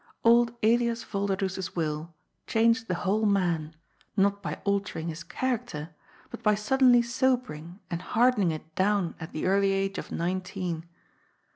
[0.23, 2.11] Old Elias Vol derdoes's will
[2.47, 3.75] changed the whole man,
[4.17, 5.91] not by altering his character,
[6.31, 10.89] but by suddenly sobering and hardening it down at the early age of nineteen.